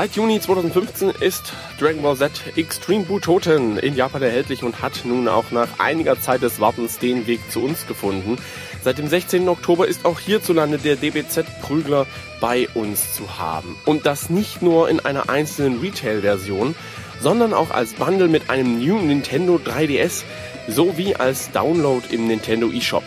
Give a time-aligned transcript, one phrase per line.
[0.00, 5.28] Seit Juni 2015 ist Dragon Ball Z Extreme Butoden in Japan erhältlich und hat nun
[5.28, 8.38] auch nach einiger Zeit des Wartens den Weg zu uns gefunden.
[8.82, 9.46] Seit dem 16.
[9.46, 12.06] Oktober ist auch hierzulande der DBZ-Prügler
[12.40, 13.76] bei uns zu haben.
[13.84, 16.74] Und das nicht nur in einer einzelnen Retail-Version,
[17.20, 20.22] sondern auch als Bundle mit einem New Nintendo 3DS
[20.66, 23.04] sowie als Download im Nintendo eShop.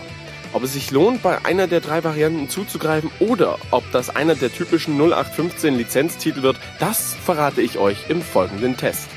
[0.53, 4.53] Ob es sich lohnt, bei einer der drei Varianten zuzugreifen oder ob das einer der
[4.53, 9.09] typischen 0815 Lizenztitel wird, das verrate ich euch im folgenden Test.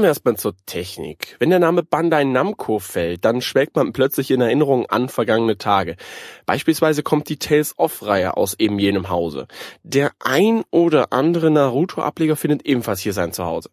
[0.00, 1.36] Kommen wir erstmal zur Technik.
[1.40, 5.96] Wenn der Name Bandai Namco fällt, dann schwelgt man plötzlich in Erinnerung an vergangene Tage.
[6.46, 9.46] Beispielsweise kommt die Tales of Reihe aus eben jenem Hause.
[9.82, 13.68] Der ein oder andere Naruto-Ableger findet ebenfalls hier sein Zuhause.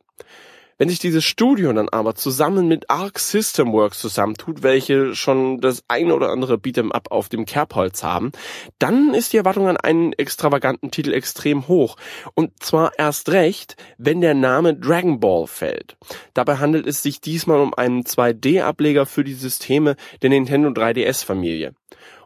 [0.78, 5.84] Wenn sich dieses Studio dann aber zusammen mit Arc System Works zusammentut, welche schon das
[5.88, 8.32] eine oder andere Beat'em Up auf dem Kerbholz haben,
[8.78, 11.98] dann ist die Erwartung an einen extravaganten Titel extrem hoch.
[12.36, 15.98] Und zwar erst recht, wenn der Name Dragon Ball fällt.
[16.36, 21.74] Dabei handelt es sich diesmal um einen 2D-Ableger für die Systeme der Nintendo 3DS-Familie.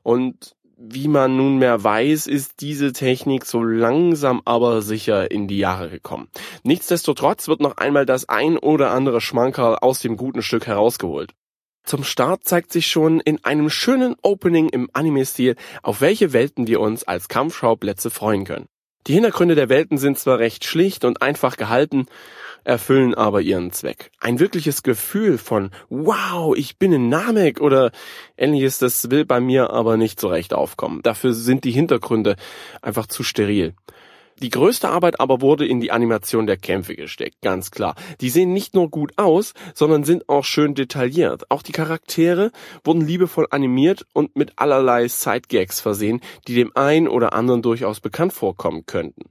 [0.04, 5.90] Und wie man nunmehr weiß, ist diese Technik so langsam aber sicher in die Jahre
[5.90, 6.28] gekommen.
[6.64, 11.34] Nichtsdestotrotz wird noch einmal das ein oder andere Schmankerl aus dem guten Stück herausgeholt.
[11.84, 16.80] Zum Start zeigt sich schon in einem schönen Opening im Anime-Stil, auf welche Welten wir
[16.80, 18.68] uns als Kampfschauplätze freuen können.
[19.08, 22.06] Die Hintergründe der Welten sind zwar recht schlicht und einfach gehalten,
[22.64, 24.12] erfüllen aber ihren Zweck.
[24.20, 27.92] Ein wirkliches Gefühl von Wow, ich bin in Namek oder
[28.38, 31.02] ähnliches, das will bei mir aber nicht so recht aufkommen.
[31.02, 32.36] Dafür sind die Hintergründe
[32.84, 33.74] einfach zu steril.
[34.42, 37.94] Die größte Arbeit aber wurde in die Animation der Kämpfe gesteckt, ganz klar.
[38.22, 41.52] Die sehen nicht nur gut aus, sondern sind auch schön detailliert.
[41.52, 42.52] Auch die Charaktere
[42.84, 48.34] wurden liebevoll animiert und mit allerlei Sidegags versehen, die dem einen oder anderen durchaus bekannt
[48.34, 49.30] vorkommen könnten.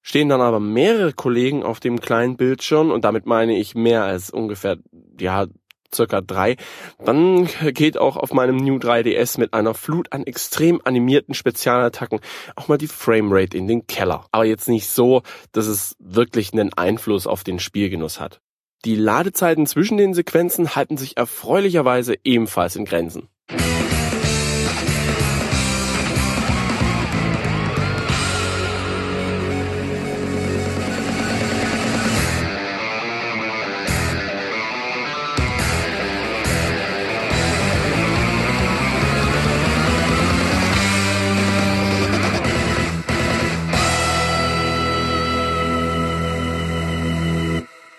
[0.00, 4.30] Stehen dann aber mehrere Kollegen auf dem kleinen Bildschirm, und damit meine ich mehr als
[4.30, 4.78] ungefähr,
[5.20, 5.46] ja,
[5.94, 6.56] circa drei,
[7.04, 12.20] dann geht auch auf meinem New 3DS mit einer Flut an extrem animierten Spezialattacken
[12.56, 14.26] auch mal die Framerate in den Keller.
[14.32, 15.22] Aber jetzt nicht so,
[15.52, 18.40] dass es wirklich einen Einfluss auf den Spielgenuss hat.
[18.84, 23.28] Die Ladezeiten zwischen den Sequenzen halten sich erfreulicherweise ebenfalls in Grenzen.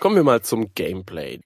[0.05, 1.39] Kommen wir mal zum Gameplay.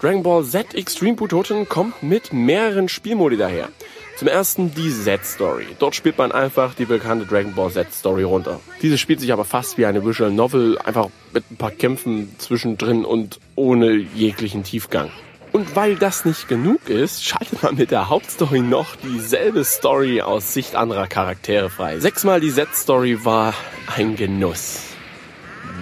[0.00, 3.68] Dragon Ball Z Extreme Butoden kommt mit mehreren Spielmodi daher.
[4.16, 5.66] Zum ersten die Z-Story.
[5.80, 8.60] Dort spielt man einfach die bekannte Dragon Ball Z-Story runter.
[8.80, 13.04] Diese spielt sich aber fast wie eine Visual Novel, einfach mit ein paar Kämpfen zwischendrin
[13.04, 15.10] und ohne jeglichen Tiefgang.
[15.50, 20.54] Und weil das nicht genug ist, schaltet man mit der Hauptstory noch dieselbe Story aus
[20.54, 21.98] Sicht anderer Charaktere frei.
[21.98, 23.52] Sechsmal die Z-Story war
[23.96, 24.84] ein Genuss.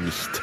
[0.06, 0.42] Nicht.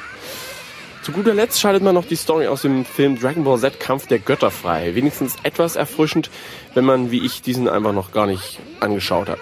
[1.02, 4.08] Zu guter Letzt schaltet man noch die Story aus dem Film Dragon Ball Z Kampf
[4.08, 4.96] der Götter frei.
[4.96, 6.30] Wenigstens etwas erfrischend,
[6.74, 9.40] wenn man wie ich diesen einfach noch gar nicht angeschaut hat.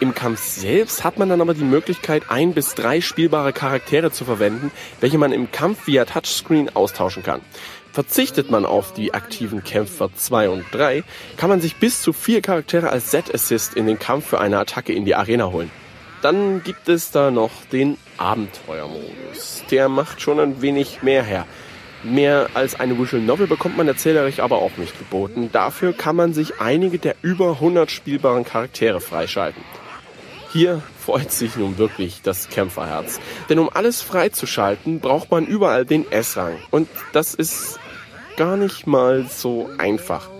[0.00, 4.24] Im Kampf selbst hat man dann aber die Möglichkeit, ein bis drei spielbare Charaktere zu
[4.24, 7.42] verwenden, welche man im Kampf via Touchscreen austauschen kann.
[7.92, 11.04] Verzichtet man auf die aktiven Kämpfer 2 und 3,
[11.36, 14.92] kann man sich bis zu vier Charaktere als Set-Assist in den Kampf für eine Attacke
[14.92, 15.70] in die Arena holen.
[16.24, 19.62] Dann gibt es da noch den Abenteuermodus.
[19.70, 21.44] Der macht schon ein wenig mehr her.
[22.02, 25.50] Mehr als eine Visual Novel bekommt man erzählerisch aber auch nicht geboten.
[25.52, 29.62] Dafür kann man sich einige der über 100 spielbaren Charaktere freischalten.
[30.50, 33.20] Hier freut sich nun wirklich das Kämpferherz.
[33.50, 36.56] Denn um alles freizuschalten, braucht man überall den S-Rang.
[36.70, 37.78] Und das ist
[38.38, 40.30] gar nicht mal so einfach.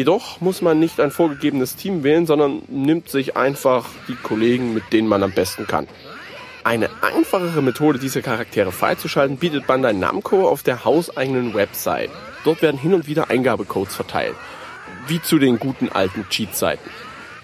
[0.00, 4.94] Jedoch muss man nicht ein vorgegebenes Team wählen, sondern nimmt sich einfach die Kollegen, mit
[4.94, 5.88] denen man am besten kann.
[6.64, 12.08] Eine einfachere Methode, diese Charaktere freizuschalten, bietet Bandai Namco auf der hauseigenen Website.
[12.44, 14.36] Dort werden hin und wieder Eingabecodes verteilt.
[15.06, 16.88] Wie zu den guten alten Cheat-Seiten.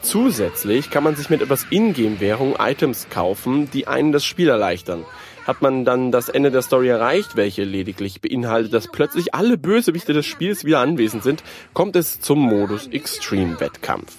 [0.01, 5.05] Zusätzlich kann man sich mit etwas Ingame-Währung Items kaufen, die einen das Spiel erleichtern.
[5.47, 10.13] Hat man dann das Ende der Story erreicht, welche lediglich beinhaltet, dass plötzlich alle Bösewichte
[10.13, 14.13] des Spiels wieder anwesend sind, kommt es zum Modus Extreme Wettkampf.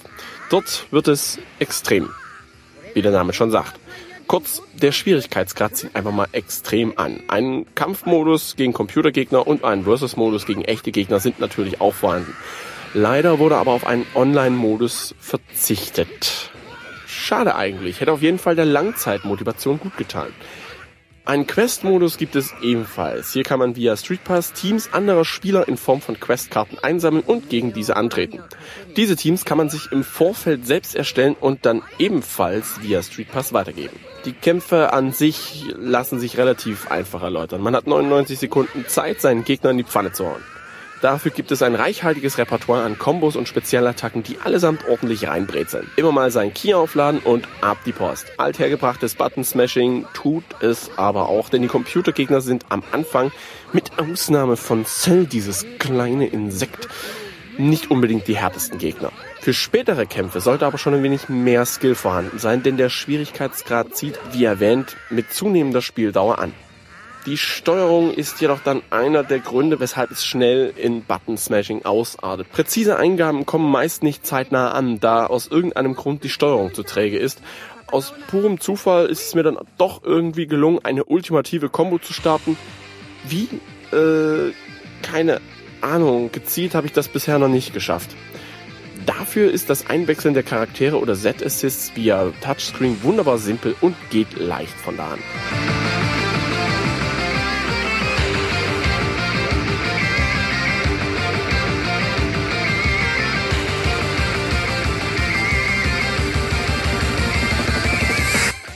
[0.50, 2.08] Dort wird es extrem,
[2.94, 3.78] wie der Name schon sagt.
[4.26, 7.20] Kurz, der Schwierigkeitsgrad zieht einfach mal extrem an.
[7.28, 12.34] Ein Kampfmodus gegen Computergegner und ein Versus-Modus gegen echte Gegner sind natürlich auch vorhanden.
[12.94, 16.50] Leider wurde aber auf einen Online-Modus verzichtet.
[17.06, 20.28] Schade eigentlich, hätte auf jeden Fall der Langzeitmotivation gut getan.
[21.28, 23.34] Einen Quest-Modus gibt es ebenfalls.
[23.34, 27.74] Hier kann man via Streetpass Teams anderer Spieler in Form von Questkarten einsammeln und gegen
[27.74, 28.42] diese antreten.
[28.96, 34.00] Diese Teams kann man sich im Vorfeld selbst erstellen und dann ebenfalls via Streetpass weitergeben.
[34.24, 37.60] Die Kämpfe an sich lassen sich relativ einfach erläutern.
[37.60, 40.40] Man hat 99 Sekunden Zeit, seinen Gegner in die Pfanne zu hauen.
[41.00, 45.88] Dafür gibt es ein reichhaltiges Repertoire an Kombos und Spezialattacken, die allesamt ordentlich reinbrezeln.
[45.94, 48.26] Immer mal sein Key aufladen und ab die Post.
[48.36, 53.30] Althergebrachtes Button-Smashing tut es aber auch, denn die Computergegner sind am Anfang,
[53.72, 56.88] mit Ausnahme von Cell, dieses kleine Insekt,
[57.58, 59.12] nicht unbedingt die härtesten Gegner.
[59.40, 63.94] Für spätere Kämpfe sollte aber schon ein wenig mehr Skill vorhanden sein, denn der Schwierigkeitsgrad
[63.94, 66.52] zieht, wie erwähnt, mit zunehmender Spieldauer an.
[67.28, 72.50] Die Steuerung ist jedoch dann einer der Gründe, weshalb es schnell in Button-Smashing ausartet.
[72.50, 77.18] Präzise Eingaben kommen meist nicht zeitnah an, da aus irgendeinem Grund die Steuerung zu träge
[77.18, 77.42] ist.
[77.92, 82.56] Aus purem Zufall ist es mir dann doch irgendwie gelungen, eine ultimative Combo zu starten.
[83.28, 83.50] Wie?
[83.94, 84.54] Äh,
[85.02, 85.42] keine
[85.82, 86.32] Ahnung.
[86.32, 88.08] Gezielt habe ich das bisher noch nicht geschafft.
[89.04, 94.72] Dafür ist das Einwechseln der Charaktere oder Set-Assists via Touchscreen wunderbar simpel und geht leicht
[94.72, 95.18] von da an.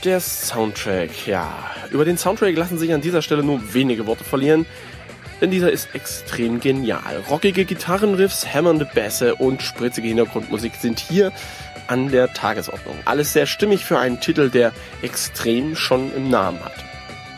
[0.03, 1.71] Der Soundtrack, ja.
[1.91, 4.65] Über den Soundtrack lassen sich an dieser Stelle nur wenige Worte verlieren,
[5.39, 7.23] denn dieser ist extrem genial.
[7.29, 11.31] Rockige Gitarrenriffs, hämmernde Bässe und spritzige Hintergrundmusik sind hier
[11.87, 12.97] an der Tagesordnung.
[13.05, 16.73] Alles sehr stimmig für einen Titel, der extrem schon im Namen hat.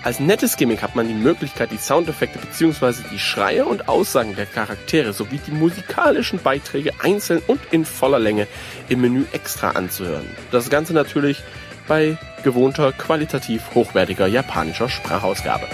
[0.02, 2.94] Als nettes Gimmick hat man die Möglichkeit, die Soundeffekte bzw.
[3.12, 8.48] die Schreie und Aussagen der Charaktere sowie die musikalischen Beiträge einzeln und in voller Länge
[8.90, 10.26] im Menü extra anzuhören.
[10.52, 11.44] Das Ganze natürlich
[11.88, 15.68] bei gewohnter, qualitativ hochwertiger japanischer Sprachausgabe.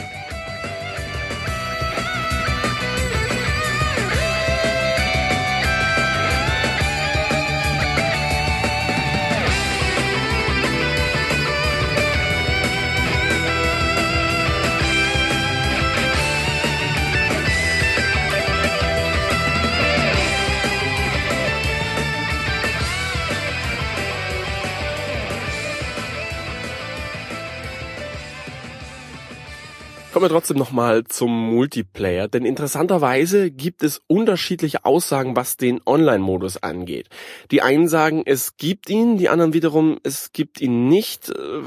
[30.22, 36.58] Kommen wir trotzdem nochmal zum Multiplayer, denn interessanterweise gibt es unterschiedliche Aussagen, was den Online-Modus
[36.62, 37.08] angeht.
[37.50, 41.30] Die einen sagen, es gibt ihn, die anderen wiederum, es gibt ihn nicht.
[41.30, 41.64] Äh,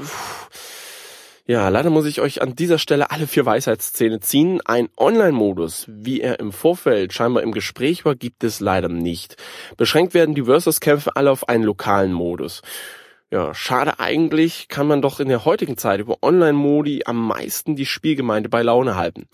[1.45, 4.61] ja, leider muss ich euch an dieser Stelle alle vier Weisheitszähne ziehen.
[4.63, 9.35] Ein Online-Modus, wie er im Vorfeld scheinbar im Gespräch war, gibt es leider nicht.
[9.75, 12.61] Beschränkt werden die Versus-Kämpfe alle auf einen lokalen Modus.
[13.31, 17.85] Ja, schade eigentlich, kann man doch in der heutigen Zeit über Online-Modi am meisten die
[17.85, 19.27] Spielgemeinde bei Laune halten.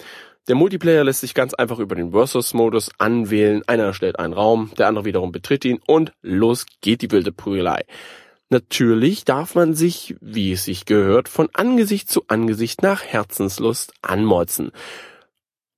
[0.48, 3.62] Der Multiplayer lässt sich ganz einfach über den Versus-Modus anwählen.
[3.68, 7.84] Einer erstellt einen Raum, der andere wiederum betritt ihn und los geht die wilde Prügelei.
[8.50, 14.72] Natürlich darf man sich, wie es sich gehört, von Angesicht zu Angesicht nach Herzenslust anmotzen.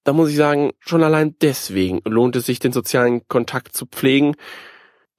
[0.03, 4.35] Da muss ich sagen, schon allein deswegen lohnt es sich, den sozialen Kontakt zu pflegen.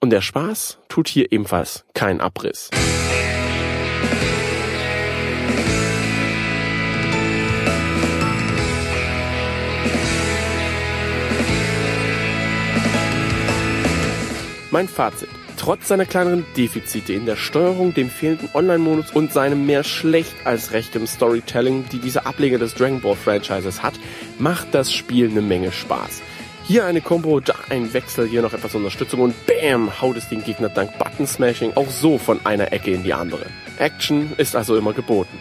[0.01, 2.71] Und der Spaß tut hier ebenfalls keinen Abriss.
[14.71, 15.29] Mein Fazit.
[15.57, 20.73] Trotz seiner kleineren Defizite in der Steuerung, dem fehlenden Online-Modus und seinem mehr schlecht als
[20.73, 23.95] rechtem Storytelling, die dieser Ableger des Dragon Ball Franchises hat,
[24.39, 26.23] macht das Spiel eine Menge Spaß.
[26.66, 30.42] Hier eine Combo, da ein Wechsel, hier noch etwas Unterstützung und BAM haut es den
[30.42, 33.44] Gegner dank Button Smashing auch so von einer Ecke in die andere.
[33.76, 35.38] Action ist also immer geboten.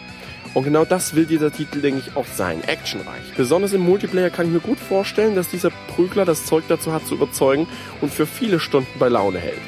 [0.52, 2.62] Und genau das will dieser Titel, denke ich, auch sein.
[2.64, 3.32] Actionreich.
[3.38, 7.06] Besonders im Multiplayer kann ich mir gut vorstellen, dass dieser Prügler das Zeug dazu hat
[7.06, 7.68] zu überzeugen
[8.02, 9.62] und für viele Stunden bei Laune hält.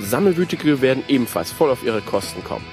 [0.00, 2.64] Sammelwütige werden ebenfalls voll auf ihre Kosten kommen.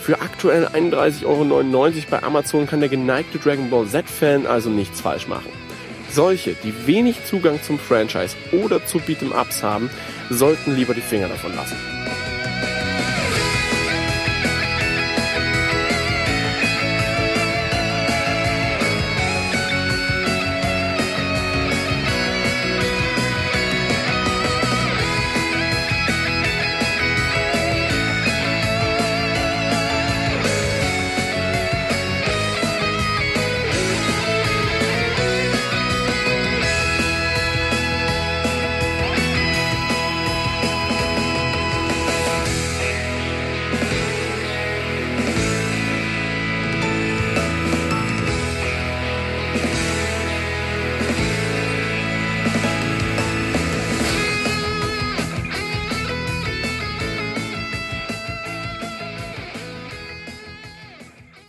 [0.00, 5.28] Für aktuell 31,99 Euro bei Amazon kann der geneigte Dragon Ball Z-Fan also nichts falsch
[5.28, 5.50] machen.
[6.12, 9.90] Solche, die wenig Zugang zum Franchise oder zu Beat'em Ups haben,
[10.28, 11.76] sollten lieber die Finger davon lassen.